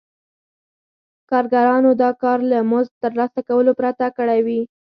[1.29, 4.61] کارګرانو دا کار له مزد ترلاسه کولو پرته کړی وي